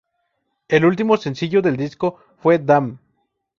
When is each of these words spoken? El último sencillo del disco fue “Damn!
El 0.67 0.85
último 0.85 1.15
sencillo 1.15 1.61
del 1.61 1.77
disco 1.77 2.17
fue 2.41 2.57
“Damn! 2.57 2.99